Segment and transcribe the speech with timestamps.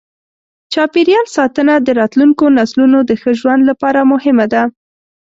[0.73, 4.63] چاپېریال ساتنه د راتلونکو نسلونو د ښه ژوند لپاره مهمه ده.